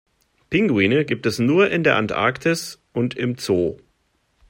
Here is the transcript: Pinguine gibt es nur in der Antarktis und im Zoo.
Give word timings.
Pinguine 0.49 1.05
gibt 1.05 1.27
es 1.27 1.37
nur 1.37 1.69
in 1.69 1.83
der 1.83 1.95
Antarktis 1.95 2.81
und 2.91 3.13
im 3.13 3.37
Zoo. 3.37 3.77